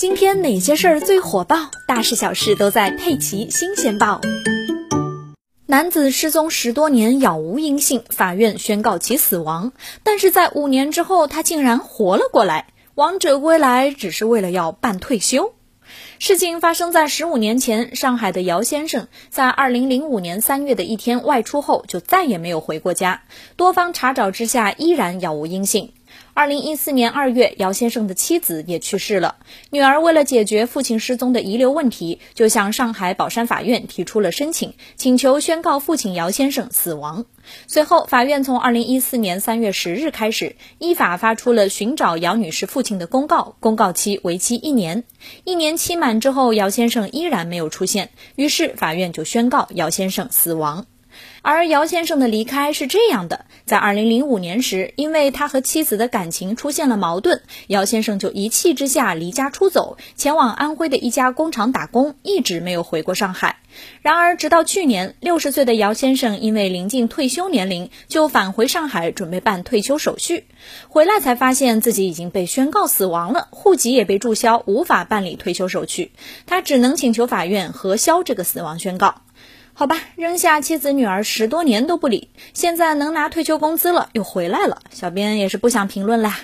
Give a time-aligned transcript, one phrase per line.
[0.00, 1.70] 今天哪些事儿最火爆？
[1.86, 4.18] 大事小事都在《佩奇新鲜报》。
[5.66, 9.74] 男子失踪十多年，杳无音信，法院宣告其死亡。
[10.02, 12.68] 但是在五年之后，他竟然活了过来。
[12.94, 15.52] 王者归来，只是为了要办退休。
[16.18, 23.24] 事情发生在十五年前，上海的姚先生在二零零五年三月的一天外出后，就再也没有回过家。
[23.56, 25.92] 多方查找之下，依然杳无音信。
[26.34, 29.36] 二零一四年二月，姚先生的妻子也去世了。
[29.70, 37.26] 女儿为了解决父亲失踪的遗留问题，就向上海宝山法院提出了申请，请求宣告父亲姚先生死亡。
[37.66, 45.04] 随后，法院从二零一四年三月十日开始，依法发出了寻找姚女士父亲的公告，公告期为期一年。
[45.44, 50.86] 一年期满之后，姚先生依然没有出现，于是法院就宣告姚先生死亡。
[51.42, 63.56] 而姚先生的离开是这样的：在二零零五年时，因为他和妻子的感情出现了矛盾，姚先生就一气之下离家出走，前往安徽的一家工厂打工，一直没有回过上海。
[64.02, 70.44] 然而，直到去年，六十岁的姚先生因为临近退休年龄，就返回上海准备办退休手续。
[70.88, 76.12] 回来才发现自己已经被宣告死亡了，户籍也被注销，无法办理退休手续。
[76.46, 79.22] 他只能请求法院核销这个死亡宣告。
[79.72, 84.82] 好吧，扔下妻子女儿十多年都不理，现在能拿退休工资了，又回来了。
[84.90, 86.38] 小编也是不想评论啦。